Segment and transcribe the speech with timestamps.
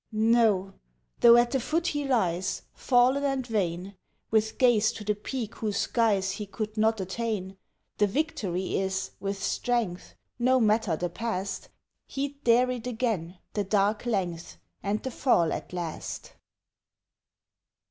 [0.11, 0.73] No!
[1.19, 3.95] though at the foot he lies, Fallen and vain,
[4.31, 7.55] With gaze to the peak whose skies He could not attain,
[7.99, 11.69] The victory is, with strength No matter the past!
[12.07, 16.33] He'd dare it again, the dark length, And the fall at last!